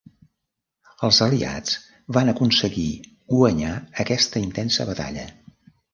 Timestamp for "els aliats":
1.07-1.75